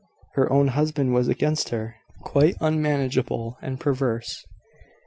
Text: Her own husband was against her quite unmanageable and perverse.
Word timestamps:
Her 0.33 0.51
own 0.51 0.69
husband 0.69 1.13
was 1.13 1.27
against 1.27 1.69
her 1.69 1.97
quite 2.23 2.55
unmanageable 2.59 3.59
and 3.61 3.79
perverse. 3.79 4.43